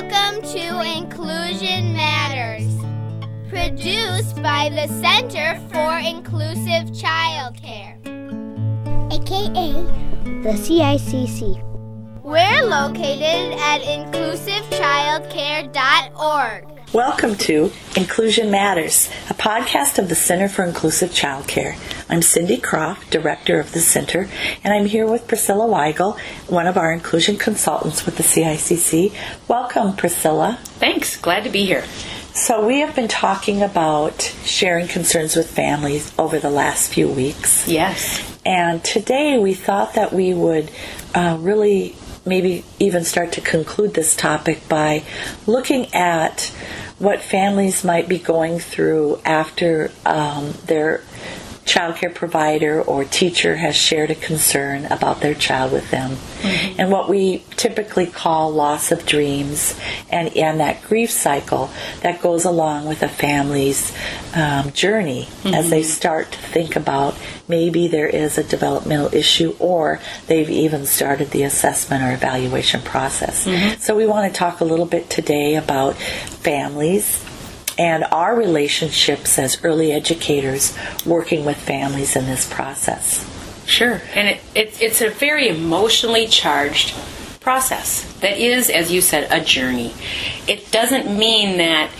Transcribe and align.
Welcome 0.00 0.38
to 0.52 0.66
Inclusion 0.96 1.92
Matters, 1.92 2.72
produced 3.48 4.40
by 4.40 4.68
the 4.68 4.86
Center 5.02 5.58
for 5.72 5.98
Inclusive 5.98 6.92
Childcare, 6.94 7.98
aka 9.12 9.72
the 10.44 10.54
CICC. 10.54 11.60
We're 12.22 12.62
located 12.62 13.58
at 13.58 13.82
inclusivechildcare.org. 13.82 16.77
Welcome 16.92 17.36
to 17.36 17.70
Inclusion 17.96 18.50
Matters, 18.50 19.10
a 19.28 19.34
podcast 19.34 19.98
of 19.98 20.08
the 20.08 20.14
Center 20.14 20.48
for 20.48 20.64
Inclusive 20.64 21.10
Childcare. 21.10 21.76
I'm 22.08 22.22
Cindy 22.22 22.56
Croft, 22.56 23.10
Director 23.10 23.60
of 23.60 23.72
the 23.72 23.80
Center, 23.80 24.26
and 24.64 24.72
I'm 24.72 24.86
here 24.86 25.06
with 25.06 25.28
Priscilla 25.28 25.66
Weigel, 25.66 26.18
one 26.48 26.66
of 26.66 26.78
our 26.78 26.90
inclusion 26.90 27.36
consultants 27.36 28.06
with 28.06 28.16
the 28.16 28.22
CICC. 28.22 29.12
Welcome, 29.48 29.96
Priscilla. 29.96 30.60
Thanks. 30.62 31.20
Glad 31.20 31.44
to 31.44 31.50
be 31.50 31.66
here. 31.66 31.84
So, 32.32 32.66
we 32.66 32.80
have 32.80 32.96
been 32.96 33.08
talking 33.08 33.60
about 33.60 34.22
sharing 34.44 34.88
concerns 34.88 35.36
with 35.36 35.50
families 35.50 36.10
over 36.18 36.38
the 36.38 36.50
last 36.50 36.90
few 36.90 37.06
weeks. 37.06 37.68
Yes. 37.68 38.38
And 38.46 38.82
today 38.82 39.36
we 39.36 39.52
thought 39.52 39.92
that 39.92 40.10
we 40.10 40.32
would 40.32 40.70
uh, 41.14 41.36
really 41.38 41.96
maybe 42.28 42.64
even 42.78 43.04
start 43.04 43.32
to 43.32 43.40
conclude 43.40 43.94
this 43.94 44.14
topic 44.14 44.68
by 44.68 45.02
looking 45.46 45.92
at 45.94 46.52
what 46.98 47.20
families 47.20 47.84
might 47.84 48.08
be 48.08 48.18
going 48.18 48.58
through 48.58 49.20
after 49.24 49.90
um, 50.04 50.52
their 50.66 51.02
childcare 51.68 52.14
provider 52.14 52.80
or 52.80 53.04
teacher 53.04 53.56
has 53.56 53.76
shared 53.76 54.10
a 54.10 54.14
concern 54.14 54.86
about 54.86 55.20
their 55.20 55.34
child 55.34 55.72
with 55.72 55.90
them. 55.90 56.12
Mm-hmm. 56.12 56.80
And 56.80 56.90
what 56.90 57.08
we 57.08 57.44
typically 57.56 58.06
call 58.06 58.50
loss 58.50 58.90
of 58.90 59.04
dreams 59.04 59.78
and, 60.08 60.34
and 60.36 60.60
that 60.60 60.82
grief 60.82 61.10
cycle 61.10 61.70
that 62.00 62.22
goes 62.22 62.44
along 62.44 62.86
with 62.86 63.02
a 63.02 63.08
family's 63.08 63.94
um, 64.34 64.72
journey 64.72 65.24
mm-hmm. 65.42 65.54
as 65.54 65.68
they 65.68 65.82
start 65.82 66.32
to 66.32 66.38
think 66.38 66.74
about 66.74 67.16
maybe 67.48 67.86
there 67.86 68.08
is 68.08 68.38
a 68.38 68.44
developmental 68.44 69.14
issue 69.14 69.54
or 69.58 70.00
they've 70.26 70.50
even 70.50 70.86
started 70.86 71.30
the 71.30 71.42
assessment 71.42 72.02
or 72.02 72.12
evaluation 72.12 72.80
process. 72.80 73.46
Mm-hmm. 73.46 73.80
So 73.80 73.94
we 73.94 74.06
want 74.06 74.32
to 74.32 74.38
talk 74.38 74.60
a 74.60 74.64
little 74.64 74.86
bit 74.86 75.10
today 75.10 75.56
about 75.56 75.96
families 75.96 77.24
and 77.78 78.04
our 78.04 78.36
relationships 78.36 79.38
as 79.38 79.62
early 79.64 79.92
educators 79.92 80.76
working 81.06 81.44
with 81.44 81.56
families 81.56 82.16
in 82.16 82.26
this 82.26 82.52
process. 82.52 83.24
Sure, 83.66 84.00
and 84.14 84.28
it, 84.28 84.40
it, 84.54 84.82
it's 84.82 85.00
a 85.00 85.10
very 85.10 85.48
emotionally 85.48 86.26
charged 86.26 86.94
process 87.40 88.12
that 88.20 88.38
is, 88.38 88.68
as 88.68 88.90
you 88.90 89.00
said, 89.00 89.30
a 89.30 89.44
journey. 89.44 89.94
It 90.46 90.70
doesn't 90.70 91.16
mean 91.16 91.58
that 91.58 91.90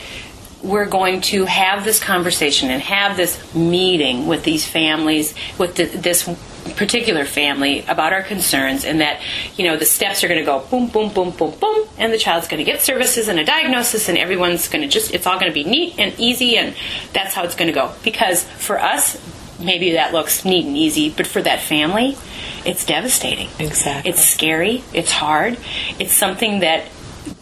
we're 0.62 0.86
going 0.86 1.20
to 1.20 1.44
have 1.44 1.84
this 1.84 2.02
conversation 2.02 2.70
and 2.70 2.82
have 2.82 3.16
this 3.16 3.54
meeting 3.54 4.26
with 4.26 4.42
these 4.42 4.66
families, 4.66 5.34
with 5.56 5.76
the, 5.76 5.84
this 5.84 6.28
particular 6.70 7.24
family 7.24 7.84
about 7.86 8.12
our 8.12 8.22
concerns 8.22 8.84
and 8.84 9.00
that 9.00 9.20
you 9.56 9.64
know 9.64 9.77
the 9.77 9.84
steps 9.84 10.22
are 10.22 10.28
going 10.28 10.41
to 10.41 10.44
go 10.44 10.61
boom 10.70 10.88
boom 10.88 11.12
boom 11.12 11.30
boom 11.30 11.55
boom 11.58 11.88
and 11.98 12.12
the 12.12 12.19
child's 12.19 12.48
going 12.48 12.58
to 12.58 12.70
get 12.70 12.80
services 12.80 13.28
and 13.28 13.38
a 13.38 13.44
diagnosis 13.44 14.08
and 14.08 14.19
everyone's 14.19 14.69
going 14.69 14.83
to 14.83 14.89
just 14.89 15.14
it's 15.14 15.27
all 15.27 15.39
going 15.39 15.50
to 15.50 15.55
be 15.55 15.64
neat 15.64 15.98
and 15.98 16.19
easy 16.19 16.56
and 16.56 16.74
that's 17.12 17.34
how 17.34 17.44
it's 17.44 17.55
going 17.55 17.69
to 17.69 17.74
go. 17.74 17.92
Because 18.02 18.44
for 18.44 18.78
us 18.78 19.20
maybe 19.61 19.92
that 19.92 20.12
looks 20.12 20.44
neat 20.44 20.66
and 20.66 20.77
easy 20.77 21.11
but 21.11 21.27
for 21.27 21.42
that 21.42 21.61
family 21.61 22.16
it's 22.64 22.84
devastating. 22.84 23.48
Exactly. 23.58 24.11
It's 24.11 24.24
scary 24.24 24.84
it's 24.92 25.12
hard 25.12 25.58
it's 25.98 26.12
something 26.12 26.61
that 26.61 26.89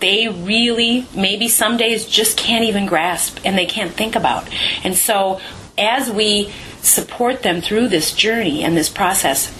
they 0.00 0.28
really 0.28 1.06
maybe 1.14 1.48
some 1.48 1.76
days 1.76 2.06
just 2.06 2.36
can't 2.36 2.64
even 2.64 2.86
grasp 2.86 3.38
and 3.44 3.56
they 3.56 3.66
can't 3.66 3.92
think 3.92 4.16
about. 4.16 4.48
And 4.84 4.96
so 4.96 5.40
as 5.78 6.10
we 6.10 6.52
support 6.86 7.42
them 7.42 7.60
through 7.60 7.88
this 7.88 8.12
journey 8.12 8.62
and 8.62 8.76
this 8.76 8.88
process, 8.88 9.52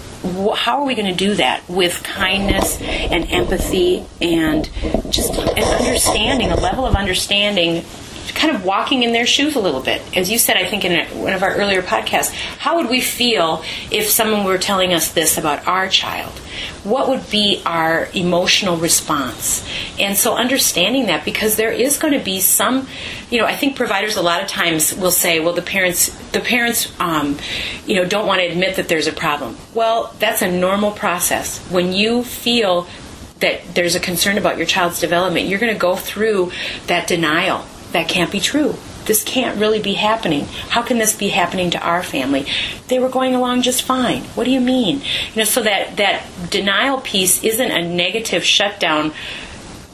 how 0.55 0.81
are 0.81 0.85
we 0.85 0.95
going 0.95 1.07
to 1.07 1.15
do 1.15 1.35
that? 1.35 1.67
With 1.69 2.01
kindness 2.03 2.81
and 2.81 3.29
empathy 3.31 4.05
and 4.21 4.69
just 5.11 5.33
an 5.33 5.63
understanding, 5.63 6.51
a 6.51 6.55
level 6.55 6.85
of 6.85 6.95
understanding 6.95 7.83
kind 8.37 8.55
of 8.55 8.63
walking 8.63 9.03
in 9.03 9.11
their 9.11 9.25
shoes 9.25 9.55
a 9.55 9.59
little 9.59 9.81
bit. 9.81 10.01
As 10.15 10.31
you 10.31 10.37
said, 10.37 10.57
I 10.57 10.69
think 10.69 10.85
in 10.85 10.93
a, 10.93 11.05
one 11.21 11.33
of 11.33 11.43
our 11.43 11.55
earlier 11.55 11.81
podcasts, 11.81 12.31
how 12.31 12.77
would 12.77 12.89
we 12.89 13.01
feel 13.01 13.63
if 13.91 14.09
someone 14.09 14.45
were 14.45 14.57
telling 14.57 14.93
us 14.93 15.11
this 15.11 15.37
about 15.37 15.67
our 15.67 15.89
child? 15.89 16.31
What 16.83 17.09
would 17.09 17.29
be 17.29 17.61
our 17.65 18.07
emotional 18.13 18.77
response? 18.77 19.67
And 19.99 20.15
so 20.15 20.35
understanding 20.35 21.07
that 21.07 21.25
because 21.25 21.55
there 21.55 21.71
is 21.71 21.97
going 21.97 22.13
to 22.13 22.23
be 22.23 22.39
some, 22.39 22.87
you 23.29 23.39
know, 23.39 23.45
I 23.45 23.55
think 23.55 23.75
providers 23.75 24.15
a 24.15 24.21
lot 24.21 24.41
of 24.41 24.47
times 24.47 24.95
will 24.95 25.11
say, 25.11 25.39
well, 25.39 25.53
the 25.53 25.61
parents, 25.61 26.09
the 26.31 26.39
parents, 26.39 26.93
um, 26.99 27.37
you 27.85 27.95
know, 27.95 28.05
don't 28.05 28.27
want 28.27 28.41
to 28.41 28.47
admit 28.47 28.75
that 28.77 28.87
there's 28.87 29.07
a 29.07 29.13
problem. 29.13 29.57
Well, 29.73 30.15
that's 30.19 30.41
a 30.41 30.51
normal 30.51 30.91
process. 30.91 31.59
When 31.69 31.91
you 31.91 32.23
feel 32.23 32.87
that 33.39 33.61
there's 33.75 33.95
a 33.95 33.99
concern 33.99 34.37
about 34.37 34.57
your 34.57 34.65
child's 34.65 34.99
development, 34.99 35.47
you're 35.47 35.59
going 35.59 35.73
to 35.73 35.79
go 35.79 35.95
through 35.95 36.51
that 36.87 37.07
denial 37.07 37.65
that 37.91 38.07
can't 38.07 38.31
be 38.31 38.39
true. 38.39 38.75
This 39.05 39.23
can't 39.23 39.57
really 39.57 39.81
be 39.81 39.93
happening. 39.93 40.45
How 40.69 40.81
can 40.81 40.97
this 40.97 41.15
be 41.15 41.29
happening 41.29 41.71
to 41.71 41.79
our 41.79 42.03
family? 42.03 42.45
They 42.89 42.99
were 42.99 43.09
going 43.09 43.35
along 43.35 43.61
just 43.61 43.83
fine. 43.83 44.23
What 44.35 44.43
do 44.43 44.51
you 44.51 44.59
mean? 44.59 45.01
You 45.33 45.37
know, 45.37 45.43
so 45.45 45.63
that 45.63 45.95
that 45.97 46.25
denial 46.49 46.99
piece 46.99 47.43
isn't 47.43 47.71
a 47.71 47.87
negative 47.87 48.43
shutdown. 48.43 49.13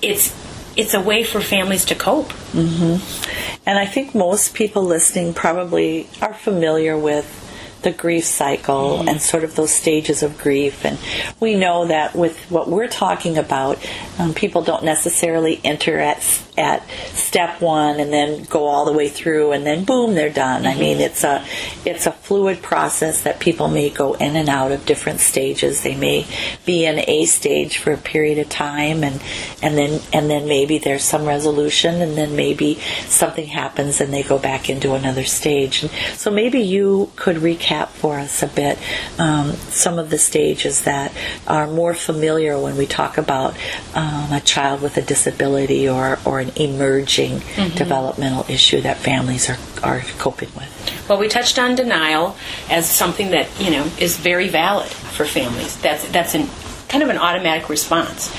It's 0.01 0.33
it's 0.75 0.95
a 0.95 1.01
way 1.01 1.23
for 1.23 1.39
families 1.39 1.85
to 1.85 1.95
cope. 1.95 2.29
Mm-hmm. 2.53 3.59
And 3.67 3.77
I 3.77 3.85
think 3.85 4.15
most 4.15 4.55
people 4.55 4.83
listening 4.83 5.35
probably 5.35 6.09
are 6.21 6.33
familiar 6.33 6.97
with 6.97 7.41
the 7.83 7.91
grief 7.91 8.25
cycle 8.25 8.97
mm-hmm. 8.97 9.09
and 9.09 9.21
sort 9.21 9.43
of 9.43 9.55
those 9.55 9.71
stages 9.71 10.23
of 10.23 10.37
grief. 10.37 10.85
And 10.85 10.97
we 11.39 11.55
know 11.55 11.87
that 11.87 12.15
with 12.15 12.49
what 12.49 12.69
we're 12.69 12.87
talking 12.87 13.37
about, 13.37 13.77
um, 14.17 14.33
people 14.33 14.63
don't 14.63 14.83
necessarily 14.83 15.61
enter 15.63 15.99
at 15.99 16.23
at 16.57 16.87
step 17.13 17.61
one 17.61 17.99
and 17.99 18.11
then 18.11 18.43
go 18.45 18.65
all 18.65 18.85
the 18.85 18.93
way 18.93 19.09
through 19.09 19.51
and 19.51 19.65
then 19.65 19.83
boom 19.83 20.15
they're 20.15 20.29
done. 20.29 20.63
Mm-hmm. 20.63 20.77
I 20.77 20.79
mean 20.79 21.01
it's 21.01 21.23
a 21.23 21.45
it's 21.85 22.05
a 22.05 22.11
fluid 22.11 22.61
process 22.61 23.23
that 23.23 23.39
people 23.39 23.67
may 23.67 23.89
go 23.89 24.13
in 24.13 24.35
and 24.35 24.49
out 24.49 24.71
of 24.71 24.85
different 24.85 25.19
stages. 25.19 25.83
They 25.83 25.95
may 25.95 26.25
be 26.65 26.85
in 26.85 26.99
a 27.07 27.25
stage 27.25 27.77
for 27.77 27.91
a 27.91 27.97
period 27.97 28.37
of 28.37 28.49
time 28.49 29.03
and 29.03 29.21
and 29.61 29.77
then 29.77 30.01
and 30.13 30.29
then 30.29 30.47
maybe 30.47 30.77
there's 30.77 31.03
some 31.03 31.25
resolution 31.25 32.01
and 32.01 32.17
then 32.17 32.35
maybe 32.35 32.75
something 33.07 33.47
happens 33.47 33.99
and 33.99 34.13
they 34.13 34.23
go 34.23 34.37
back 34.37 34.69
into 34.69 34.93
another 34.93 35.23
stage. 35.23 35.83
And 35.83 35.91
so 36.15 36.31
maybe 36.31 36.59
you 36.59 37.11
could 37.15 37.37
recap 37.37 37.63
recap 37.73 37.87
for 37.89 38.19
us 38.19 38.43
a 38.43 38.47
bit 38.47 38.77
um, 39.17 39.51
some 39.53 39.99
of 39.99 40.09
the 40.09 40.17
stages 40.17 40.83
that 40.83 41.11
are 41.47 41.67
more 41.67 41.93
familiar 41.93 42.59
when 42.59 42.77
we 42.77 42.85
talk 42.85 43.17
about 43.17 43.55
um, 43.95 44.31
a 44.31 44.41
child 44.41 44.81
with 44.81 44.97
a 44.97 45.01
disability 45.01 45.87
or, 45.87 46.19
or 46.25 46.42
an 46.43 46.51
emerging 46.55 47.39
mm-hmm. 47.39 47.75
developmental 47.75 48.45
issue 48.49 48.81
that 48.81 48.97
families 48.97 49.49
are, 49.49 49.57
are 49.81 50.01
coping 50.19 50.49
with? 50.55 50.69
Well, 51.09 51.17
we 51.17 51.27
touched 51.27 51.57
on 51.57 51.75
denial 51.75 52.35
as 52.69 52.89
something 52.89 53.31
that 53.31 53.47
you 53.59 53.71
know 53.71 53.83
is 53.99 54.17
very 54.17 54.49
valid 54.49 54.89
for 54.89 55.25
families. 55.25 55.79
That's 55.81 56.07
that's 56.09 56.35
an 56.35 56.47
kind 56.89 57.03
of 57.03 57.09
an 57.09 57.17
automatic 57.17 57.69
response, 57.69 58.33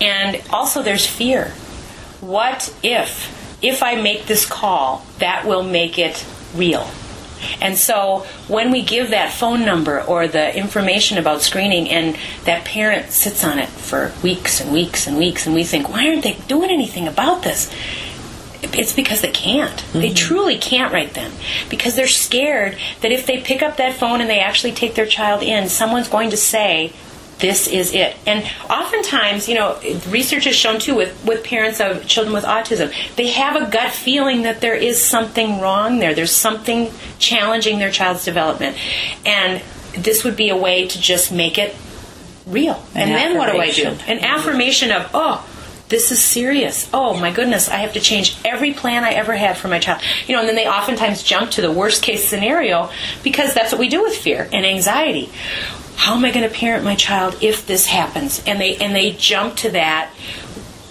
and 0.00 0.42
also 0.50 0.82
there's 0.82 1.06
fear. 1.06 1.52
What 2.20 2.74
if 2.82 3.36
if 3.62 3.82
I 3.82 4.00
make 4.00 4.26
this 4.26 4.46
call, 4.46 5.06
that 5.18 5.46
will 5.46 5.62
make 5.62 5.98
it 5.98 6.24
real? 6.54 6.90
And 7.60 7.76
so 7.76 8.26
when 8.48 8.70
we 8.70 8.82
give 8.82 9.10
that 9.10 9.32
phone 9.32 9.64
number 9.64 10.02
or 10.02 10.28
the 10.28 10.56
information 10.56 11.18
about 11.18 11.42
screening 11.42 11.88
and 11.88 12.16
that 12.44 12.64
parent 12.64 13.12
sits 13.12 13.44
on 13.44 13.58
it 13.58 13.68
for 13.68 14.12
weeks 14.22 14.60
and 14.60 14.72
weeks 14.72 15.06
and 15.06 15.16
weeks 15.16 15.46
and 15.46 15.54
we 15.54 15.64
think, 15.64 15.88
why 15.88 16.08
aren't 16.08 16.22
they 16.22 16.38
doing 16.48 16.70
anything 16.70 17.08
about 17.08 17.42
this? 17.42 17.72
It's 18.62 18.92
because 18.92 19.22
they 19.22 19.30
can't. 19.30 19.74
Mm-hmm. 19.74 20.00
They 20.00 20.12
truly 20.12 20.58
can't 20.58 20.92
right 20.92 21.12
then. 21.12 21.32
Because 21.68 21.96
they're 21.96 22.06
scared 22.06 22.76
that 23.00 23.10
if 23.10 23.26
they 23.26 23.40
pick 23.40 23.62
up 23.62 23.78
that 23.78 23.96
phone 23.96 24.20
and 24.20 24.28
they 24.28 24.40
actually 24.40 24.72
take 24.72 24.94
their 24.94 25.06
child 25.06 25.42
in, 25.42 25.68
someone's 25.68 26.08
going 26.08 26.30
to 26.30 26.36
say, 26.36 26.92
this 27.40 27.66
is 27.68 27.92
it. 27.94 28.16
And 28.26 28.44
oftentimes, 28.68 29.48
you 29.48 29.54
know, 29.54 29.78
research 30.08 30.44
has 30.44 30.54
shown 30.54 30.78
too 30.78 30.94
with, 30.94 31.24
with 31.24 31.44
parents 31.44 31.80
of 31.80 32.06
children 32.06 32.34
with 32.34 32.44
autism, 32.44 32.92
they 33.16 33.28
have 33.28 33.60
a 33.60 33.70
gut 33.70 33.92
feeling 33.92 34.42
that 34.42 34.60
there 34.60 34.74
is 34.74 35.02
something 35.02 35.60
wrong 35.60 35.98
there. 35.98 36.14
There's 36.14 36.34
something 36.34 36.92
challenging 37.18 37.78
their 37.78 37.90
child's 37.90 38.24
development. 38.24 38.76
And 39.26 39.62
this 39.96 40.24
would 40.24 40.36
be 40.36 40.50
a 40.50 40.56
way 40.56 40.86
to 40.86 41.00
just 41.00 41.32
make 41.32 41.58
it 41.58 41.74
real. 42.46 42.74
An 42.94 43.02
and 43.02 43.10
then 43.10 43.38
what 43.38 43.52
do 43.52 43.58
I 43.58 43.70
do? 43.70 43.88
An 44.06 44.20
affirmation 44.20 44.92
of, 44.92 45.10
oh, 45.14 45.46
this 45.88 46.12
is 46.12 46.22
serious. 46.22 46.88
Oh 46.94 47.18
my 47.18 47.32
goodness, 47.32 47.68
I 47.68 47.78
have 47.78 47.94
to 47.94 48.00
change 48.00 48.36
every 48.44 48.72
plan 48.72 49.02
I 49.02 49.10
ever 49.10 49.34
had 49.34 49.58
for 49.58 49.66
my 49.66 49.80
child. 49.80 50.00
You 50.28 50.34
know, 50.34 50.40
and 50.40 50.48
then 50.48 50.54
they 50.54 50.68
oftentimes 50.68 51.24
jump 51.24 51.50
to 51.52 51.62
the 51.62 51.72
worst 51.72 52.02
case 52.02 52.28
scenario 52.28 52.90
because 53.24 53.54
that's 53.54 53.72
what 53.72 53.80
we 53.80 53.88
do 53.88 54.02
with 54.02 54.16
fear 54.16 54.48
and 54.52 54.64
anxiety 54.64 55.30
how 56.00 56.14
am 56.14 56.24
I 56.24 56.32
going 56.32 56.48
to 56.48 56.54
parent 56.54 56.82
my 56.82 56.94
child 56.94 57.36
if 57.42 57.66
this 57.66 57.84
happens? 57.84 58.42
And 58.46 58.58
they 58.58 58.74
and 58.76 58.96
they 58.96 59.12
jump 59.12 59.56
to 59.56 59.70
that 59.72 60.10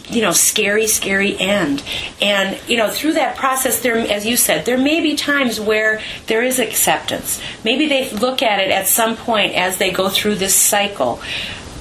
you 0.08 0.22
know 0.22 0.32
scary 0.32 0.86
scary 0.86 1.36
end. 1.36 1.84
And 2.22 2.60
you 2.70 2.78
know 2.78 2.92
through 2.92 3.14
that 3.14 3.36
process 3.36 3.82
there 3.82 3.98
as 3.98 4.28
you 4.28 4.38
said 4.38 4.66
there 4.68 4.78
may 4.78 5.02
be 5.02 5.16
times 5.16 5.60
where 5.60 6.00
there 6.28 6.44
is 6.44 6.60
acceptance. 6.60 7.42
Maybe 7.64 7.88
they 7.88 8.12
look 8.12 8.44
at 8.44 8.60
it 8.60 8.70
at 8.70 8.88
some 8.88 9.18
point 9.18 9.56
as 9.56 9.80
they 9.80 9.90
go 9.90 10.10
through 10.10 10.36
this 10.36 10.54
cycle. 10.54 11.20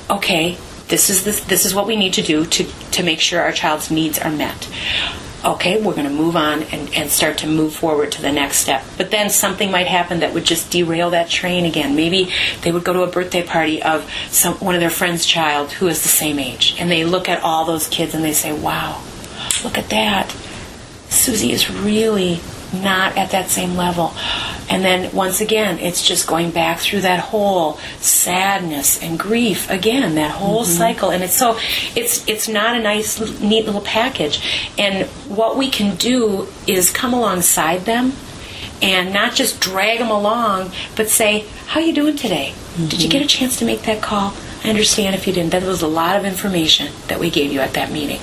Okay 0.09 0.57
this 0.89 1.11
is 1.11 1.23
this, 1.25 1.41
this 1.41 1.67
is 1.67 1.75
what 1.75 1.87
we 1.87 1.97
need 1.97 2.15
to 2.15 2.23
do 2.23 2.47
to 2.47 2.65
to 2.93 3.03
make 3.03 3.21
sure 3.21 3.43
our 3.43 3.53
child's 3.53 3.91
needs 3.91 4.19
are 4.19 4.31
met 4.31 4.67
okay, 5.45 5.81
we're 5.81 5.95
going 5.95 6.09
to 6.09 6.13
move 6.13 6.37
on 6.37 6.63
and, 6.65 6.93
and 6.95 7.11
start 7.11 7.39
to 7.39 7.47
move 7.47 7.75
forward 7.75 8.13
to 8.13 8.23
the 8.23 8.33
next 8.33 8.59
step. 8.59 8.85
But 8.97 9.11
then 9.11 9.31
something 9.31 9.71
might 9.71 9.87
happen 9.87 10.21
that 10.21 10.35
would 10.35 10.45
just 10.45 10.71
derail 10.71 11.11
that 11.11 11.29
train 11.29 11.65
again. 11.65 11.95
Maybe 11.95 12.33
they 12.63 12.73
would 12.73 12.85
go 12.85 12.93
to 12.93 13.03
a 13.03 13.07
birthday 13.07 13.47
party 13.47 13.83
of 13.83 14.11
some, 14.31 14.55
one 14.55 14.75
of 14.75 14.81
their 14.81 14.91
friend's 14.91 15.25
child 15.25 15.73
who 15.73 15.87
is 15.89 16.03
the 16.03 16.09
same 16.09 16.39
age, 16.39 16.75
and 16.79 16.91
they 16.91 17.05
look 17.05 17.29
at 17.29 17.43
all 17.43 17.65
those 17.65 17.89
kids 17.89 18.15
and 18.15 18.25
they 18.25 18.33
say, 18.33 18.53
wow, 18.53 19.03
look 19.63 19.79
at 19.79 19.91
that. 19.91 20.35
Susie 21.09 21.53
is 21.53 21.71
really 21.71 22.41
not 22.73 23.17
at 23.17 23.31
that 23.31 23.49
same 23.49 23.77
level. 23.77 24.13
And 24.71 24.85
then 24.85 25.13
once 25.15 25.41
again, 25.41 25.79
it's 25.79 26.07
just 26.07 26.27
going 26.27 26.51
back 26.51 26.79
through 26.79 27.01
that 27.03 27.21
whole 27.21 27.79
sadness 28.01 29.03
and 29.03 29.19
grief 29.19 29.71
again, 29.71 30.15
that 30.17 30.33
whole 30.33 30.63
mm-hmm. 30.63 30.73
cycle. 30.73 31.11
And 31.11 31.25
it's 31.25 31.37
so 31.37 31.59
it's 31.97 32.27
it's 32.29 32.49
not 32.49 32.77
a 32.77 32.81
nice, 32.81 33.19
neat 33.41 33.65
little 33.65 33.81
package. 33.81 34.71
And 34.77 35.07
what 35.29 35.57
we 35.57 35.71
can 35.71 35.97
do 35.97 36.49
is 36.67 36.91
come 36.91 37.15
alongside 37.15 37.87
them 37.87 38.13
and 38.83 39.13
not 39.13 39.35
just 39.35 39.61
drag 39.61 39.99
them 39.99 40.11
along, 40.11 40.73
but 40.97 41.09
say, 41.09 41.47
"How 41.67 41.81
you 41.81 41.95
doing 41.95 42.17
today? 42.17 42.53
Mm-hmm. 42.55 42.89
Did 42.89 43.03
you 43.03 43.09
mm-hmm. 43.09 43.19
get 43.19 43.23
a 43.23 43.27
chance 43.27 43.59
to 43.59 43.65
make 43.65 43.83
that 43.83 44.03
call? 44.03 44.35
I 44.65 44.71
understand 44.71 45.15
if 45.15 45.27
you 45.27 45.33
didn't. 45.33 45.51
That 45.51 45.63
was 45.63 45.83
a 45.83 45.89
lot 45.89 46.17
of 46.17 46.25
information 46.25 46.93
that 47.07 47.21
we 47.21 47.31
gave 47.31 47.53
you 47.53 47.61
at 47.61 47.75
that 47.75 47.93
meeting. 47.93 48.21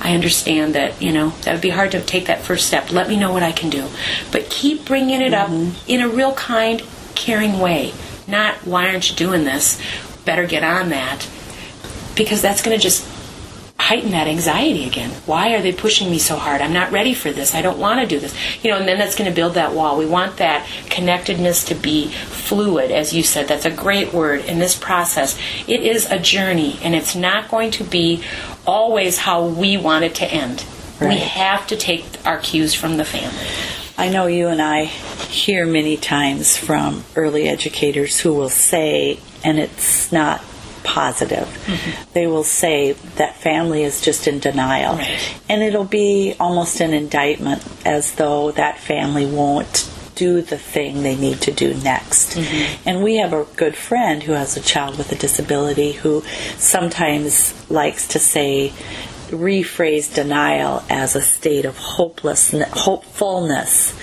I 0.00 0.14
understand 0.14 0.74
that, 0.74 1.00
you 1.00 1.12
know, 1.12 1.30
that 1.42 1.52
would 1.52 1.60
be 1.62 1.70
hard 1.70 1.92
to 1.92 2.00
take 2.00 2.26
that 2.26 2.42
first 2.42 2.66
step. 2.66 2.90
Let 2.90 3.08
me 3.08 3.16
know 3.16 3.32
what 3.32 3.42
I 3.42 3.52
can 3.52 3.70
do. 3.70 3.88
But 4.32 4.50
keep 4.50 4.84
bringing 4.84 5.20
it 5.20 5.32
mm-hmm. 5.32 5.70
up 5.70 5.88
in 5.88 6.00
a 6.00 6.08
real 6.08 6.34
kind, 6.34 6.82
caring 7.14 7.58
way. 7.60 7.94
Not, 8.26 8.56
why 8.66 8.88
aren't 8.88 9.10
you 9.10 9.16
doing 9.16 9.44
this? 9.44 9.80
Better 10.24 10.46
get 10.46 10.64
on 10.64 10.88
that. 10.88 11.28
Because 12.16 12.42
that's 12.42 12.62
going 12.62 12.76
to 12.76 12.82
just 12.82 13.06
heighten 13.86 14.10
that 14.10 14.26
anxiety 14.26 14.84
again. 14.84 15.10
Why 15.26 15.54
are 15.54 15.62
they 15.62 15.72
pushing 15.72 16.10
me 16.10 16.18
so 16.18 16.34
hard? 16.34 16.60
I'm 16.60 16.72
not 16.72 16.90
ready 16.90 17.14
for 17.14 17.30
this. 17.30 17.54
I 17.54 17.62
don't 17.62 17.78
want 17.78 18.00
to 18.00 18.06
do 18.06 18.18
this. 18.18 18.34
You 18.64 18.72
know, 18.72 18.78
and 18.78 18.88
then 18.88 18.98
that's 18.98 19.14
going 19.14 19.30
to 19.30 19.34
build 19.34 19.54
that 19.54 19.74
wall. 19.74 19.96
We 19.96 20.06
want 20.06 20.38
that 20.38 20.68
connectedness 20.90 21.66
to 21.66 21.76
be 21.76 22.08
fluid, 22.08 22.90
as 22.90 23.12
you 23.12 23.22
said. 23.22 23.46
That's 23.46 23.64
a 23.64 23.70
great 23.70 24.12
word 24.12 24.44
in 24.44 24.58
this 24.58 24.76
process. 24.76 25.38
It 25.68 25.84
is 25.84 26.10
a 26.10 26.18
journey, 26.18 26.80
and 26.82 26.96
it's 26.96 27.14
not 27.14 27.48
going 27.48 27.70
to 27.72 27.84
be 27.84 28.24
always 28.66 29.18
how 29.18 29.46
we 29.46 29.76
want 29.76 30.04
it 30.04 30.16
to 30.16 30.26
end. 30.26 30.64
Right. 31.00 31.10
We 31.10 31.18
have 31.18 31.68
to 31.68 31.76
take 31.76 32.04
our 32.26 32.38
cues 32.38 32.74
from 32.74 32.96
the 32.96 33.04
family. 33.04 33.46
I 33.96 34.08
know 34.08 34.26
you 34.26 34.48
and 34.48 34.60
I 34.60 34.86
hear 34.86 35.64
many 35.64 35.96
times 35.96 36.56
from 36.56 37.04
early 37.14 37.48
educators 37.48 38.18
who 38.18 38.34
will 38.34 38.50
say, 38.50 39.20
and 39.44 39.60
it's 39.60 40.10
not 40.10 40.42
positive. 40.86 41.48
Mm-hmm. 41.66 42.12
They 42.14 42.26
will 42.26 42.44
say 42.44 42.92
that 43.16 43.36
family 43.36 43.82
is 43.82 44.00
just 44.00 44.28
in 44.28 44.38
denial. 44.38 44.94
Right. 44.96 45.40
And 45.48 45.62
it'll 45.62 45.84
be 45.84 46.34
almost 46.38 46.80
an 46.80 46.94
indictment 46.94 47.62
as 47.84 48.14
though 48.14 48.52
that 48.52 48.78
family 48.78 49.26
won't 49.26 49.90
do 50.14 50.40
the 50.40 50.56
thing 50.56 51.02
they 51.02 51.16
need 51.16 51.42
to 51.42 51.52
do 51.52 51.74
next. 51.74 52.36
Mm-hmm. 52.36 52.88
And 52.88 53.02
we 53.04 53.16
have 53.16 53.32
a 53.32 53.44
good 53.56 53.76
friend 53.76 54.22
who 54.22 54.32
has 54.32 54.56
a 54.56 54.62
child 54.62 54.96
with 54.96 55.12
a 55.12 55.16
disability 55.16 55.92
who 55.92 56.22
sometimes 56.56 57.52
likes 57.70 58.08
to 58.08 58.18
say, 58.18 58.72
rephrase 59.28 60.14
denial 60.14 60.84
as 60.88 61.16
a 61.16 61.22
state 61.22 61.64
of 61.64 61.76
hopelessness, 61.76 62.70
hopefulness. 62.70 63.94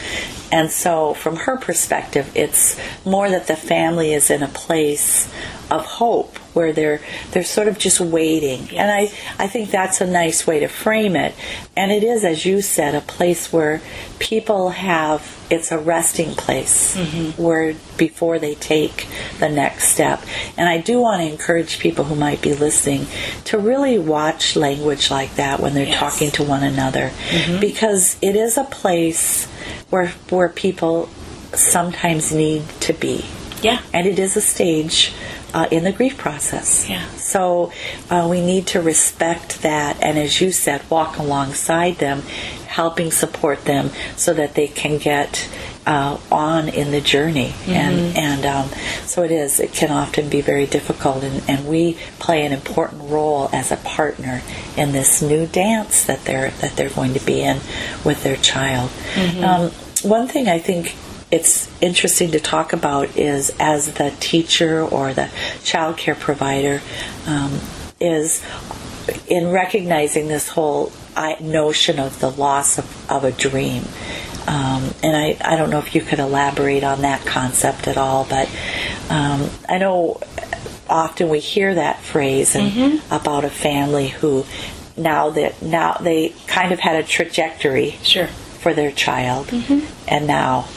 And 0.51 0.69
so, 0.69 1.15
from 1.15 1.37
her 1.37 1.57
perspective, 1.57 2.31
it's 2.35 2.77
more 3.05 3.29
that 3.29 3.47
the 3.47 3.55
family 3.55 4.13
is 4.13 4.29
in 4.29 4.43
a 4.43 4.47
place 4.47 5.27
of 5.71 5.83
hope 5.83 6.37
where 6.53 6.73
they're 6.73 7.01
they're 7.31 7.43
sort 7.43 7.67
of 7.67 7.77
just 7.77 7.99
waiting. 7.99 8.75
And 8.77 8.91
I 8.91 9.11
I 9.37 9.47
think 9.47 9.71
that's 9.71 10.01
a 10.01 10.07
nice 10.07 10.45
way 10.47 10.59
to 10.59 10.67
frame 10.67 11.15
it. 11.15 11.35
And 11.75 11.91
it 11.91 12.03
is 12.03 12.23
as 12.23 12.45
you 12.45 12.61
said 12.61 12.95
a 12.95 13.01
place 13.01 13.51
where 13.51 13.81
people 14.19 14.69
have 14.69 15.39
it's 15.49 15.71
a 15.71 15.77
resting 15.77 16.31
place 16.31 16.97
mm-hmm. 16.97 17.41
where 17.41 17.75
before 17.97 18.39
they 18.39 18.55
take 18.55 19.07
the 19.39 19.49
next 19.49 19.89
step. 19.89 20.21
And 20.57 20.67
I 20.67 20.79
do 20.79 20.99
want 20.99 21.21
to 21.21 21.27
encourage 21.27 21.79
people 21.79 22.05
who 22.05 22.15
might 22.15 22.41
be 22.41 22.53
listening 22.53 23.05
to 23.45 23.57
really 23.57 23.99
watch 23.99 24.55
language 24.55 25.11
like 25.11 25.35
that 25.35 25.59
when 25.59 25.73
they're 25.73 25.85
yes. 25.85 25.99
talking 25.99 26.31
to 26.31 26.43
one 26.43 26.63
another 26.63 27.11
mm-hmm. 27.29 27.59
because 27.59 28.17
it 28.21 28.35
is 28.35 28.57
a 28.57 28.63
place 28.63 29.45
where 29.89 30.07
where 30.29 30.49
people 30.49 31.09
sometimes 31.53 32.33
need 32.33 32.67
to 32.81 32.93
be. 32.93 33.25
Yeah. 33.61 33.81
And 33.93 34.07
it 34.07 34.19
is 34.19 34.35
a 34.35 34.41
stage 34.41 35.13
uh, 35.53 35.67
in 35.71 35.83
the 35.83 35.91
grief 35.91 36.17
process. 36.17 36.89
Yeah. 36.89 37.07
So 37.11 37.71
uh, 38.09 38.27
we 38.29 38.41
need 38.41 38.67
to 38.67 38.81
respect 38.81 39.61
that, 39.61 40.01
and 40.01 40.17
as 40.17 40.41
you 40.41 40.51
said, 40.51 40.89
walk 40.89 41.17
alongside 41.17 41.97
them, 41.97 42.21
helping 42.67 43.11
support 43.11 43.65
them 43.65 43.91
so 44.15 44.33
that 44.33 44.55
they 44.55 44.67
can 44.67 44.97
get 44.97 45.49
uh, 45.85 46.17
on 46.31 46.69
in 46.69 46.91
the 46.91 47.01
journey. 47.01 47.49
Mm-hmm. 47.49 47.71
And 47.71 48.17
and 48.17 48.45
um, 48.45 48.69
so 49.05 49.23
it 49.23 49.31
is. 49.31 49.59
It 49.59 49.73
can 49.73 49.91
often 49.91 50.29
be 50.29 50.41
very 50.41 50.65
difficult, 50.65 51.23
and, 51.23 51.43
and 51.47 51.67
we 51.67 51.97
play 52.19 52.45
an 52.45 52.51
important 52.51 53.09
role 53.09 53.49
as 53.53 53.71
a 53.71 53.77
partner 53.77 54.41
in 54.75 54.91
this 54.91 55.21
new 55.21 55.45
dance 55.45 56.05
that 56.05 56.25
they're 56.25 56.51
that 56.61 56.75
they're 56.75 56.89
going 56.89 57.13
to 57.13 57.25
be 57.25 57.41
in 57.41 57.57
with 58.03 58.23
their 58.23 58.37
child. 58.37 58.89
Mm-hmm. 59.13 59.43
Um, 59.43 59.71
one 60.09 60.27
thing 60.27 60.47
I 60.47 60.59
think 60.59 60.95
it's 61.33 61.67
interesting 61.81 62.29
to 62.29 62.39
talk 62.39 62.73
about 62.73 63.17
is 63.17 63.51
as 63.59 63.91
the 63.95 64.13
teacher 64.19 64.81
or 64.81 65.15
the 65.15 65.31
child 65.63 65.97
care 65.97 66.13
provider 66.13 66.79
um, 67.25 67.59
is 67.99 68.45
in 69.25 69.49
recognizing 69.49 70.27
this 70.27 70.47
whole 70.49 70.91
notion 71.41 71.97
of 71.97 72.19
the 72.19 72.29
loss 72.29 72.77
of, 72.77 73.11
of 73.11 73.23
a 73.23 73.31
dream. 73.31 73.81
Um, 74.45 74.93
and 75.01 75.17
I, 75.17 75.35
I 75.43 75.55
don't 75.55 75.71
know 75.71 75.79
if 75.79 75.95
you 75.95 76.01
could 76.01 76.19
elaborate 76.19 76.83
on 76.83 77.01
that 77.01 77.25
concept 77.25 77.87
at 77.87 77.97
all, 77.97 78.25
but 78.29 78.47
um, 79.09 79.49
I 79.67 79.79
know 79.79 80.21
often 80.87 81.29
we 81.29 81.39
hear 81.39 81.73
that 81.73 81.99
phrase 82.01 82.53
and, 82.53 82.71
mm-hmm. 82.71 83.13
about 83.13 83.43
a 83.43 83.49
family 83.49 84.09
who 84.09 84.45
now 84.95 85.31
that 85.31 85.63
now 85.63 85.93
they 85.93 86.35
kind 86.45 86.71
of 86.71 86.79
had 86.79 86.95
a 86.95 87.03
trajectory 87.03 87.97
sure. 88.03 88.27
for 88.27 88.75
their 88.75 88.91
child, 88.91 89.47
mm-hmm. 89.47 89.79
and 90.07 90.27
now 90.27 90.67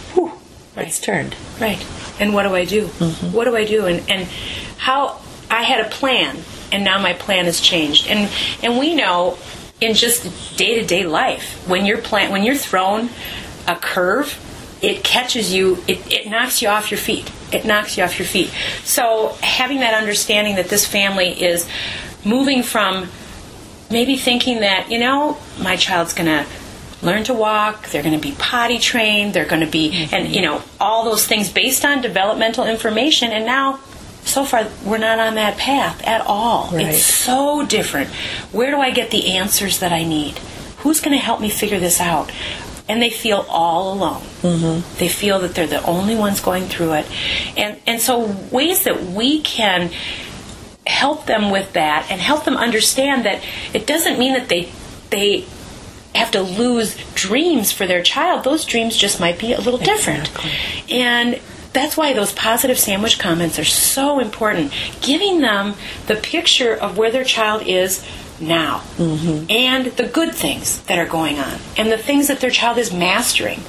Right. 0.77 0.89
It's 0.89 1.01
turned. 1.01 1.35
Right. 1.59 1.85
And 2.21 2.35
what 2.35 2.43
do 2.43 2.55
I 2.55 2.65
do? 2.65 2.87
Mm-hmm. 2.87 3.33
What 3.33 3.45
do 3.45 3.57
I 3.57 3.65
do? 3.65 3.87
And 3.87 4.09
and 4.11 4.29
how 4.77 5.21
I 5.51 5.63
had 5.63 5.85
a 5.85 5.89
plan, 5.89 6.37
and 6.71 6.85
now 6.85 7.01
my 7.01 7.15
plan 7.15 7.47
has 7.47 7.61
changed. 7.61 8.09
And 8.09 8.31
and 8.63 8.79
we 8.79 8.95
know 8.95 9.39
in 9.81 9.95
just 9.95 10.57
day 10.57 10.81
to 10.81 10.87
day 10.87 11.05
life 11.05 11.67
when 11.69 11.87
you're 11.87 11.99
plan 11.99 12.31
when 12.31 12.45
you're 12.45 12.57
thrown 12.57 13.09
a 13.67 13.75
curve, 13.75 14.39
it 14.83 15.03
catches 15.03 15.53
you. 15.53 15.83
It, 15.89 16.13
it 16.13 16.29
knocks 16.29 16.61
you 16.61 16.69
off 16.69 16.91
your 16.91 16.99
feet. 16.99 17.31
It 17.53 17.65
knocks 17.65 17.97
you 17.97 18.05
off 18.05 18.19
your 18.19 18.29
feet. 18.29 18.51
So 18.85 19.37
having 19.43 19.81
that 19.81 19.95
understanding 19.95 20.57
that 20.57 20.69
this 20.69 20.87
family 20.87 21.43
is 21.43 21.67
moving 22.25 22.63
from 22.63 23.09
maybe 23.91 24.17
thinking 24.17 24.61
that 24.61 24.91
you 24.91 24.99
know 24.99 25.39
my 25.61 25.77
child's 25.77 26.13
going 26.13 26.27
to 26.27 26.47
learn 27.03 27.25
to 27.25 27.35
walk, 27.35 27.89
they're 27.89 28.03
going 28.03 28.19
to 28.19 28.21
be 28.21 28.35
potty 28.39 28.79
trained, 28.79 29.35
they're 29.35 29.47
going 29.47 29.61
to 29.61 29.71
be, 29.71 29.91
mm-hmm. 29.91 30.15
and 30.15 30.35
you 30.35 30.43
know, 30.43 30.63
all 30.81 31.05
those 31.05 31.27
things 31.27 31.51
based 31.51 31.85
on 31.85 32.01
developmental 32.01 32.67
information. 32.67 33.33
And 33.33 33.45
now, 33.45 33.81
so 34.25 34.45
far, 34.45 34.67
we're 34.85 34.99
not 34.99 35.19
on 35.19 35.35
that 35.37 35.57
path 35.57 36.03
at 36.07 36.21
all. 36.23 36.71
Right. 36.73 36.87
It's 36.87 37.05
so 37.05 37.65
different. 37.67 38.11
Where 38.51 38.71
do 38.71 38.79
I 38.79 38.91
get 38.91 39.11
the 39.11 39.37
answers 39.37 39.81
that 39.81 39.93
I 39.93 40.05
need? 40.05 40.39
Who's 40.79 41.01
going 41.01 41.17
to 41.17 41.23
help 41.23 41.41
me 41.41 41.49
figure 41.49 41.79
this 41.79 42.01
out? 42.01 42.33
And 42.89 43.03
they 43.03 43.11
feel 43.11 43.45
all 43.49 43.95
alone. 43.95 44.23
Mm-hmm. 44.43 44.99
They 44.99 45.09
feel 45.09 45.41
that 45.41 45.55
they're 45.55 45.67
the 45.67 45.85
only 45.85 46.15
ones 46.15 46.41
going 46.41 46.67
through 46.67 46.95
it. 46.95 47.07
And, 47.57 47.81
and 47.87 48.01
so, 48.01 48.27
ways 48.53 48.85
that 48.85 49.03
we 49.03 49.41
can 49.41 49.91
help 50.87 51.27
them 51.27 51.51
with 51.51 51.73
that 51.73 52.07
and 52.11 52.21
help 52.21 52.45
them 52.45 52.57
understand 52.57 53.27
that 53.27 53.43
it 53.75 53.87
doesn't 53.87 54.19
mean 54.19 54.35
that 54.35 54.49
they 54.49 54.71
they 55.11 55.45
have 56.17 56.31
to 56.33 56.43
lose 56.43 56.97
dreams 57.15 57.73
for 57.73 57.87
their 57.87 58.03
child, 58.03 58.45
those 58.45 58.65
dreams 58.65 58.97
just 58.97 59.21
might 59.21 59.39
be 59.39 59.53
a 59.53 59.61
little 59.61 59.79
different. 59.79 60.31
And 60.91 61.41
that's 61.73 61.97
why 61.97 62.13
those 62.15 62.33
positive 62.33 62.79
sandwich 62.79 63.19
comments 63.19 63.59
are 63.59 63.65
so 63.65 64.19
important. 64.19 64.73
Giving 65.03 65.41
them 65.41 65.75
the 66.07 66.17
picture 66.17 66.75
of 66.75 66.97
where 66.97 67.11
their 67.11 67.25
child 67.25 67.63
is 67.67 68.05
now 68.41 68.79
mm-hmm. 68.97 69.47
and 69.51 69.87
the 69.87 70.07
good 70.07 70.35
things 70.35 70.81
that 70.83 70.99
are 70.99 71.07
going 71.07 71.39
on 71.39 71.59
and 71.77 71.91
the 71.91 71.99
things 71.99 72.29
that 72.29 72.41
their 72.41 72.51
child 72.51 72.79
is 72.79 72.93
mastering. 72.93 73.61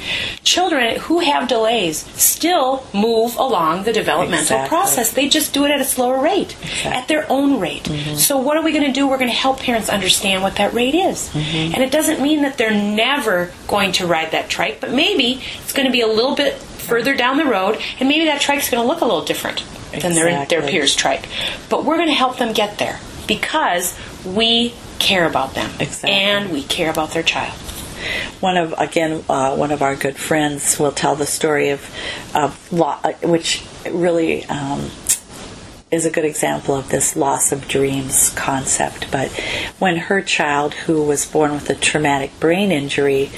Children 0.44 1.00
who 1.02 1.20
have 1.20 1.48
delays 1.48 1.98
still 2.20 2.86
move 2.94 3.36
along 3.38 3.84
the 3.84 3.94
developmental 3.94 4.44
Exactly. 4.44 4.70
process. 4.70 5.12
They 5.12 5.30
just 5.30 5.54
do 5.54 5.66
it 5.66 5.72
at 5.72 5.82
a 5.82 5.86
slower 5.86 6.22
rate, 6.22 6.56
at 6.86 7.08
their 7.08 7.30
own 7.32 7.60
rate. 7.60 7.84
Mm-hmm. 7.84 8.16
So, 8.16 8.38
what 8.38 8.58
are 8.58 8.64
we 8.64 8.72
going 8.72 8.86
to 8.86 8.92
do? 8.92 9.08
We're 9.08 9.18
going 9.18 9.30
to 9.30 9.36
help 9.36 9.60
parents 9.60 9.90
understand 9.90 10.44
what 10.44 10.56
that 10.56 10.74
rate 10.74 10.96
is. 10.96 11.30
Mm-hmm. 11.30 11.76
And 11.76 11.84
it 11.84 11.92
doesn't 11.92 12.22
mean 12.22 12.42
that 12.42 12.58
they're 12.58 12.72
never 12.72 13.52
going 13.68 13.92
to 13.94 14.08
ride 14.08 14.32
that 14.32 14.50
trike, 14.50 14.80
but 14.80 14.92
maybe 14.92 15.42
it's 15.62 15.74
going 15.74 15.86
to 15.86 15.92
be 15.92 16.02
a 16.02 16.08
little 16.08 16.36
bit 16.36 16.56
further 16.56 17.16
down 17.16 17.38
the 17.38 17.46
road, 17.46 17.80
and 18.00 18.08
maybe 18.08 18.26
that 18.26 18.42
trike's 18.42 18.70
going 18.70 18.82
to 18.82 18.88
look 18.88 19.02
a 19.02 19.06
little 19.06 19.26
different 19.26 19.64
than 19.92 20.14
their, 20.14 20.46
their 20.46 20.62
peers' 20.62 20.96
trike. 20.96 21.28
But 21.70 21.86
we're 21.86 21.98
going 21.98 22.08
to 22.08 22.14
help 22.14 22.38
them 22.38 22.54
get 22.54 22.78
there 22.78 23.00
because 23.28 23.98
we 24.26 24.74
care 25.00 25.26
about 25.26 25.54
them 25.54 25.70
Exactly. 25.80 26.12
and 26.12 26.52
we 26.52 26.64
care 26.64 26.90
about 26.90 27.12
their 27.12 27.24
child. 27.24 27.54
one 28.40 28.58
of 28.58 28.74
again 28.78 29.24
uh, 29.30 29.56
one 29.56 29.72
of 29.72 29.82
our 29.82 29.96
good 29.96 30.18
friends 30.18 30.80
will 30.80 30.92
tell 30.92 31.16
the 31.16 31.26
story 31.26 31.70
of 31.70 31.82
of 32.36 32.72
lo- 32.72 33.00
uh, 33.04 33.14
which 33.24 33.64
really 33.92 34.46
um, 34.46 34.90
is 35.90 36.06
a 36.06 36.12
good 36.12 36.26
example 36.26 36.76
of 36.76 36.90
this 36.90 37.16
loss 37.16 37.52
of 37.52 37.68
dreams 37.68 38.30
concept. 38.36 39.10
But 39.10 39.30
when 39.80 39.96
her 39.96 40.22
child, 40.22 40.74
who 40.74 41.02
was 41.04 41.26
born 41.26 41.54
with 41.54 41.70
a 41.70 41.76
traumatic 41.76 42.38
brain 42.42 42.72
injury, 42.74 43.32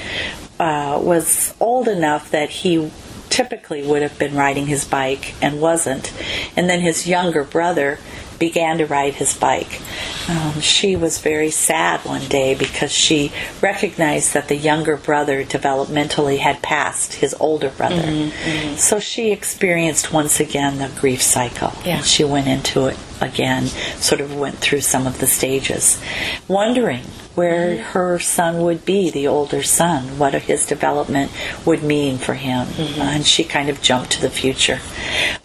uh, 0.59 0.99
was 1.01 1.53
old 1.59 1.87
enough 1.87 2.31
that 2.31 2.49
he 2.49 2.91
typically 3.29 3.85
would 3.85 4.01
have 4.01 4.17
been 4.17 4.35
riding 4.35 4.65
his 4.65 4.83
bike 4.83 5.35
and 5.43 5.61
wasn't, 5.61 6.11
and 6.57 6.67
then 6.67 6.81
his 6.81 7.05
younger 7.07 7.43
brother 7.43 7.99
began 8.39 8.77
to 8.77 8.85
ride 8.85 9.15
his 9.15 9.37
bike. 9.37 9.81
Um, 10.27 10.61
she 10.61 10.95
was 10.95 11.19
very 11.19 11.51
sad 11.51 12.01
one 12.05 12.25
day 12.27 12.55
because 12.55 12.91
she 12.91 13.31
recognized 13.61 14.33
that 14.33 14.47
the 14.47 14.55
younger 14.55 14.97
brother 14.97 15.43
developmentally 15.43 16.37
had 16.39 16.61
passed 16.61 17.13
his 17.15 17.35
older 17.39 17.69
brother. 17.69 17.95
Mm-hmm, 17.95 18.29
mm-hmm. 18.29 18.75
So 18.75 18.99
she 18.99 19.31
experienced 19.31 20.13
once 20.13 20.39
again 20.39 20.77
the 20.77 20.89
grief 20.99 21.21
cycle. 21.21 21.73
Yeah. 21.85 22.01
She 22.01 22.23
went 22.23 22.47
into 22.47 22.87
it 22.87 22.97
again, 23.21 23.67
sort 23.67 24.21
of 24.21 24.35
went 24.35 24.59
through 24.59 24.81
some 24.81 25.05
of 25.05 25.19
the 25.19 25.27
stages, 25.27 26.01
wondering 26.47 27.03
where 27.35 27.75
mm-hmm. 27.75 27.83
her 27.91 28.19
son 28.19 28.61
would 28.63 28.85
be, 28.85 29.09
the 29.09 29.27
older 29.27 29.63
son, 29.63 30.17
what 30.17 30.33
his 30.33 30.65
development 30.65 31.31
would 31.65 31.83
mean 31.83 32.17
for 32.17 32.33
him. 32.33 32.67
And 32.77 33.25
she 33.25 33.43
kind 33.43 33.69
of 33.69 33.81
jumped 33.81 34.11
to 34.11 34.21
the 34.21 34.29
future. 34.29 34.79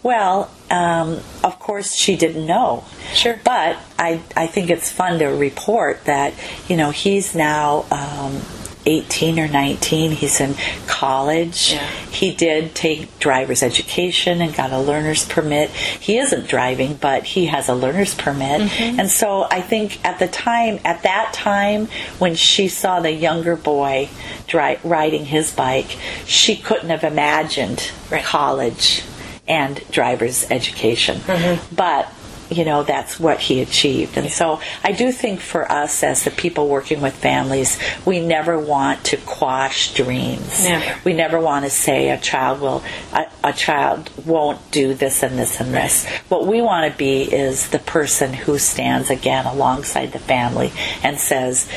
Well, 0.03 0.49
um, 0.69 1.19
of 1.43 1.59
course, 1.59 1.93
she 1.93 2.15
didn't 2.15 2.45
know. 2.45 2.83
Sure. 3.13 3.39
But 3.43 3.77
I, 3.99 4.21
I 4.35 4.47
think 4.47 4.69
it's 4.69 4.91
fun 4.91 5.19
to 5.19 5.27
report 5.27 6.05
that, 6.05 6.33
you 6.67 6.75
know, 6.77 6.91
he's 6.91 7.35
now 7.35 7.85
um, 7.91 8.41
18 8.85 9.39
or 9.39 9.47
19. 9.47 10.11
He's 10.11 10.39
in 10.39 10.55
college. 10.87 11.73
Yeah. 11.73 11.87
He 12.11 12.33
did 12.33 12.75
take 12.75 13.17
driver's 13.19 13.63
education 13.63 14.41
and 14.41 14.53
got 14.55 14.71
a 14.71 14.79
learner's 14.79 15.25
permit. 15.27 15.69
He 15.71 16.17
isn't 16.17 16.47
driving, 16.47 16.95
but 16.95 17.23
he 17.23 17.47
has 17.47 17.67
a 17.67 17.73
learner's 17.75 18.13
permit. 18.13 18.61
Mm-hmm. 18.61 18.99
And 18.99 19.09
so 19.09 19.47
I 19.49 19.61
think 19.61 20.03
at 20.05 20.19
the 20.19 20.27
time, 20.27 20.79
at 20.85 21.03
that 21.03 21.33
time, 21.33 21.87
when 22.19 22.35
she 22.35 22.67
saw 22.67 22.99
the 22.99 23.11
younger 23.11 23.55
boy 23.55 24.09
dri- 24.47 24.79
riding 24.83 25.25
his 25.25 25.51
bike, 25.51 25.97
she 26.25 26.55
couldn't 26.55 26.89
have 26.89 27.03
imagined 27.03 27.91
Right. 28.11 28.23
college 28.23 29.03
and 29.47 29.81
driver's 29.91 30.49
education. 30.49 31.17
Mm-hmm. 31.17 31.75
But 31.75 32.11
you 32.49 32.63
know 32.63 32.83
that's 32.83 33.19
what 33.19 33.39
he 33.39 33.61
achieved 33.61 34.17
and 34.17 34.29
so 34.29 34.59
i 34.83 34.91
do 34.91 35.11
think 35.11 35.39
for 35.39 35.69
us 35.71 36.03
as 36.03 36.23
the 36.25 36.31
people 36.31 36.67
working 36.67 37.01
with 37.01 37.15
families 37.15 37.79
we 38.05 38.19
never 38.19 38.59
want 38.59 39.03
to 39.03 39.17
quash 39.17 39.93
dreams 39.93 40.63
we 41.03 41.13
never 41.13 41.39
want 41.39 41.65
to 41.65 41.71
say 41.71 42.09
a 42.11 42.19
child 42.19 42.61
will 42.61 42.83
a, 43.13 43.25
a 43.43 43.53
child 43.53 44.11
won't 44.25 44.59
do 44.71 44.93
this 44.93 45.23
and 45.23 45.39
this 45.39 45.59
and 45.59 45.73
this 45.73 46.05
what 46.29 46.45
we 46.45 46.61
want 46.61 46.91
to 46.91 46.97
be 46.97 47.23
is 47.23 47.69
the 47.69 47.79
person 47.79 48.33
who 48.33 48.59
stands 48.59 49.09
again 49.09 49.45
alongside 49.45 50.11
the 50.11 50.19
family 50.19 50.71
and 51.01 51.19
says 51.19 51.67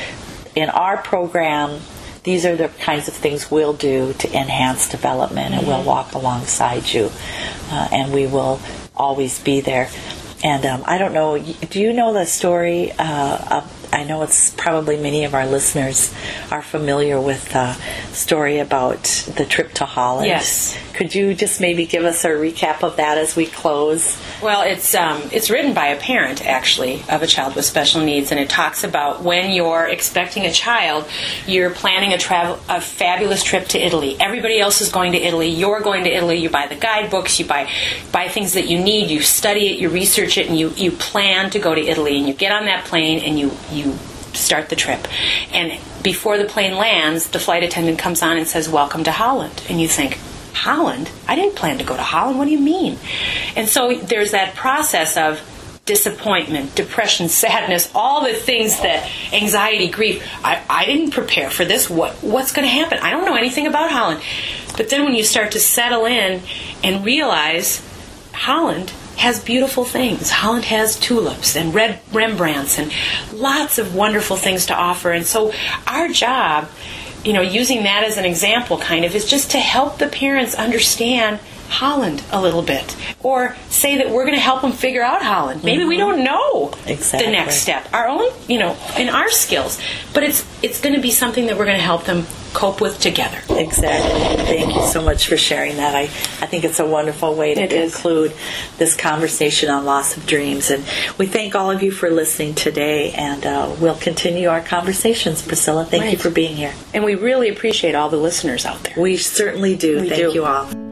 in 0.55 0.69
our 0.69 0.97
program 0.97 1.79
these 2.29 2.45
are 2.45 2.55
the 2.55 2.67
kinds 2.67 3.07
of 3.07 3.15
things 3.15 3.49
we'll 3.49 3.73
do 3.73 4.13
to 4.13 4.27
enhance 4.37 4.87
development 4.87 5.55
and 5.55 5.65
we'll 5.65 5.83
walk 5.83 6.13
alongside 6.13 6.87
you 6.87 7.09
uh, 7.71 7.89
and 7.91 8.13
we 8.13 8.27
will 8.27 8.59
always 8.95 9.39
be 9.39 9.61
there 9.61 9.89
and 10.43 10.65
um, 10.65 10.83
I 10.85 10.97
don't 10.97 11.13
know, 11.13 11.37
do 11.37 11.81
you 11.81 11.91
know 11.91 12.13
the 12.13 12.25
story? 12.25 12.91
Uh, 12.93 13.57
of, 13.57 13.89
I 13.91 14.03
know 14.05 14.21
it's 14.21 14.51
probably 14.51 14.97
many 14.97 15.25
of 15.25 15.33
our 15.33 15.45
listeners 15.45 16.13
are 16.49 16.61
familiar 16.61 17.19
with 17.19 17.49
the 17.49 17.73
story 18.13 18.59
about 18.59 19.03
the 19.35 19.45
trip 19.45 19.73
to 19.73 19.85
Holland. 19.85 20.27
Yes. 20.27 20.77
Could 20.93 21.13
you 21.13 21.33
just 21.33 21.59
maybe 21.59 21.85
give 21.85 22.05
us 22.05 22.23
a 22.23 22.29
recap 22.29 22.83
of 22.83 22.97
that 22.97 23.17
as 23.17 23.35
we 23.35 23.47
close? 23.47 24.17
Well, 24.41 24.61
it's 24.61 24.95
um, 24.95 25.21
it's 25.33 25.49
written 25.49 25.73
by 25.73 25.87
a 25.87 25.99
parent 25.99 26.45
actually 26.45 27.03
of 27.09 27.21
a 27.21 27.27
child 27.27 27.55
with 27.55 27.65
special 27.65 28.01
needs, 28.01 28.31
and 28.31 28.39
it 28.39 28.49
talks 28.49 28.85
about 28.85 29.21
when 29.21 29.51
you're 29.51 29.85
expecting 29.85 30.45
a 30.45 30.51
child, 30.51 31.09
you're 31.45 31.71
planning 31.71 32.13
a 32.13 32.17
travel 32.17 32.57
a 32.69 32.79
fabulous 32.79 33.43
trip 33.43 33.67
to 33.69 33.77
Italy. 33.77 34.15
Everybody 34.17 34.57
else 34.57 34.79
is 34.79 34.89
going 34.89 35.11
to 35.11 35.17
Italy. 35.17 35.49
You're 35.49 35.81
going 35.81 36.05
to 36.05 36.09
Italy. 36.09 36.37
You 36.37 36.49
buy 36.49 36.67
the 36.67 36.75
guidebooks. 36.75 37.37
You 37.37 37.47
buy 37.47 37.69
buy 38.13 38.29
things 38.29 38.53
that 38.53 38.69
you 38.69 38.79
need. 38.79 39.11
You 39.11 39.21
study 39.21 39.73
it. 39.73 39.79
You 39.79 39.89
research 39.89 40.37
it, 40.37 40.47
and 40.47 40.57
you 40.57 40.69
you 40.69 40.91
plan 40.91 41.49
to 41.49 41.59
go 41.59 41.75
to 41.75 41.81
Italy. 41.81 42.17
And 42.17 42.25
you 42.25 42.33
get 42.33 42.53
on 42.53 42.65
that 42.65 42.85
plane 42.85 43.19
and 43.19 43.37
you 43.37 43.51
you 43.73 43.97
start 44.33 44.69
the 44.69 44.77
trip. 44.77 45.05
And 45.51 45.77
before 46.01 46.37
the 46.37 46.45
plane 46.45 46.75
lands, 46.75 47.29
the 47.29 47.39
flight 47.39 47.63
attendant 47.63 47.99
comes 47.99 48.21
on 48.21 48.37
and 48.37 48.47
says, 48.47 48.69
"Welcome 48.69 49.03
to 49.03 49.11
Holland." 49.11 49.63
And 49.67 49.81
you 49.81 49.89
think. 49.89 50.17
Holland? 50.59 51.09
I 51.27 51.35
didn't 51.35 51.55
plan 51.55 51.77
to 51.77 51.83
go 51.83 51.95
to 51.95 52.03
Holland. 52.03 52.37
What 52.37 52.45
do 52.45 52.51
you 52.51 52.59
mean? 52.59 52.97
And 53.55 53.67
so 53.67 53.95
there's 53.95 54.31
that 54.31 54.55
process 54.55 55.17
of 55.17 55.41
disappointment, 55.85 56.75
depression, 56.75 57.29
sadness, 57.29 57.89
all 57.95 58.23
the 58.23 58.33
things 58.33 58.79
that 58.81 59.09
anxiety, 59.33 59.87
grief. 59.87 60.23
I, 60.43 60.61
I 60.69 60.85
didn't 60.85 61.11
prepare 61.11 61.49
for 61.49 61.65
this. 61.65 61.89
What 61.89 62.13
what's 62.21 62.51
going 62.51 62.67
to 62.67 62.73
happen? 62.73 62.99
I 62.99 63.09
don't 63.09 63.25
know 63.25 63.35
anything 63.35 63.65
about 63.65 63.89
Holland. 63.89 64.21
But 64.77 64.89
then 64.89 65.05
when 65.05 65.15
you 65.15 65.23
start 65.23 65.51
to 65.53 65.59
settle 65.59 66.05
in 66.05 66.41
and 66.83 67.03
realize 67.03 67.85
Holland 68.33 68.91
has 69.17 69.43
beautiful 69.43 69.83
things. 69.83 70.29
Holland 70.29 70.65
has 70.65 70.97
tulips 70.97 71.55
and 71.57 71.73
red 71.73 71.99
Rembrandts 72.13 72.79
and 72.79 72.93
lots 73.33 73.77
of 73.77 73.93
wonderful 73.93 74.37
things 74.37 74.67
to 74.67 74.75
offer. 74.75 75.11
And 75.11 75.25
so 75.25 75.51
our 75.87 76.07
job, 76.07 76.69
you 77.23 77.33
know, 77.33 77.41
using 77.41 77.83
that 77.83 78.03
as 78.03 78.17
an 78.17 78.25
example 78.25 78.77
kind 78.77 79.05
of 79.05 79.15
is 79.15 79.25
just 79.25 79.51
to 79.51 79.59
help 79.59 79.97
the 79.97 80.07
parents 80.07 80.55
understand 80.55 81.39
Holland 81.69 82.23
a 82.31 82.41
little 82.41 82.61
bit 82.63 82.95
or 83.21 83.55
say 83.69 83.97
that 83.97 84.09
we're 84.09 84.23
going 84.25 84.35
to 84.35 84.41
help 84.41 84.61
them 84.61 84.71
figure 84.71 85.03
out 85.03 85.21
Holland. 85.23 85.63
Maybe 85.63 85.85
we 85.85 85.97
don't 85.97 86.23
know 86.23 86.73
Exactly. 86.87 87.25
the 87.27 87.31
next 87.31 87.57
step. 87.61 87.87
Our 87.93 88.07
own, 88.07 88.31
you 88.47 88.59
know, 88.59 88.77
in 88.97 89.09
our 89.09 89.29
skills, 89.29 89.79
but 90.13 90.23
it's 90.23 90.45
it's 90.63 90.81
going 90.81 90.95
to 90.95 91.01
be 91.01 91.11
something 91.11 91.45
that 91.47 91.57
we're 91.57 91.65
going 91.65 91.77
to 91.77 91.83
help 91.83 92.03
them 92.05 92.25
cope 92.53 92.81
with 92.81 92.99
together. 92.99 93.37
Exactly. 93.49 94.43
Thank 94.45 94.75
you 94.75 94.81
so 94.87 95.03
much 95.03 95.27
for 95.27 95.37
sharing 95.37 95.77
that. 95.77 95.95
I, 95.95 96.01
I 96.01 96.47
think 96.47 96.63
it's 96.63 96.79
a 96.79 96.85
wonderful 96.85 97.35
way 97.35 97.53
to 97.53 97.61
It 97.61 97.71
is. 97.71 97.93
conclude 97.93 98.33
this 98.79 98.95
conversation 98.95 99.69
on 99.69 99.85
loss 99.85 100.17
of 100.17 100.25
dreams. 100.25 100.71
And 100.71 100.83
we 101.19 101.27
thank 101.27 101.53
all 101.53 101.69
of 101.69 101.83
you 101.83 101.91
for 101.91 102.09
listening 102.09 102.55
today, 102.55 103.11
and 103.11 103.45
uh, 103.45 103.75
we'll 103.79 103.95
continue 103.97 104.49
our 104.49 104.61
conversations. 104.61 105.43
Priscilla, 105.43 105.85
thank 105.85 106.11
you 106.11 106.17
for 106.17 106.31
being 106.31 106.55
here. 106.55 106.73
And 106.93 107.03
we 107.03 107.13
really 107.13 107.49
appreciate 107.49 107.93
all 107.93 108.09
the 108.09 108.17
listeners 108.17 108.65
out 108.65 108.81
there. 108.83 108.95
We 108.97 109.17
certainly 109.17 109.75
do. 109.75 110.01
We 110.01 110.09
thank 110.09 110.21
do. 110.21 110.33
you 110.33 110.45
all. 110.45 110.88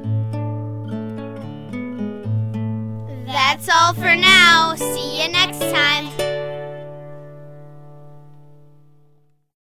That's 3.50 3.70
all 3.70 3.94
for 3.94 4.14
now. 4.14 4.76
See 4.76 5.22
you 5.22 5.30
next 5.30 5.60
time. 5.60 6.27